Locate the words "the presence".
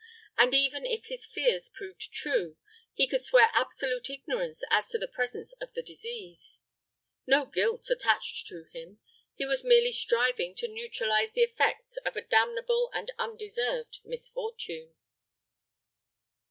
4.97-5.53